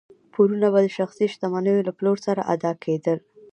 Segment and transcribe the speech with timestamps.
[0.33, 3.19] پورونه به د شخصي شتمنیو له پلور سره ادا کېدل.